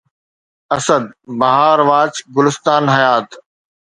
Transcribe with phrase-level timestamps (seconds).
[0.75, 1.03] اسد!
[1.39, 3.29] بهار واچ گلستان حيات